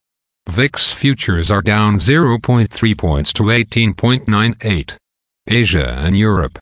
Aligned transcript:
VIX 0.48 0.92
futures 0.92 1.50
are 1.50 1.60
down 1.60 1.96
0.3 1.96 2.98
points 2.98 3.32
to 3.32 3.42
18.98. 3.44 4.96
Asia 5.48 5.96
and 5.98 6.16
Europe. 6.16 6.60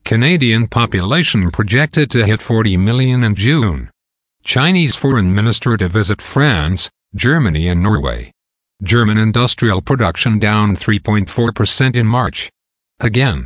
Canadian 0.04 0.68
population 0.68 1.52
projected 1.52 2.10
to 2.10 2.26
hit 2.26 2.42
40 2.42 2.76
million 2.78 3.24
in 3.24 3.36
June. 3.36 3.92
Chinese 4.44 4.96
foreign 4.96 5.36
minister 5.36 5.78
to 5.78 5.90
visit 5.90 6.24
France, 6.24 6.90
Germany 7.14 7.68
and 7.68 7.84
Norway. 7.84 8.32
German 8.82 9.20
industrial 9.20 9.84
production 9.84 10.40
down 10.40 10.76
3.4% 10.76 11.96
in 11.96 12.08
March. 12.08 12.50
Again, 13.00 13.46